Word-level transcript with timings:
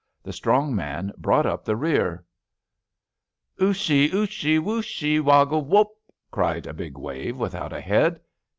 The 0.23 0.33
strong 0.33 0.73
man 0.75 1.11
brought 1.15 1.45
up 1.45 1.63
the 1.63 1.75
rear. 1.75 2.25
^^ 3.59 3.63
Ooshy— 3.67 4.09
ooshy— 4.11 4.59
^wooshy— 4.59 5.21
^woggle 5.23 5.63
wopt" 5.63 5.93
cried 6.31 6.65
a 6.65 6.73
big 6.73 6.97
wave 6.97 7.37
without 7.37 7.71
a 7.71 7.81
head. 7.81 8.19